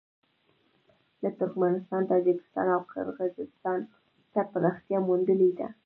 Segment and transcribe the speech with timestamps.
[1.21, 3.79] لکه ترکمنستان، تاجکستان او قرغېزستان
[4.33, 5.67] ته پراختیا موندلې ده.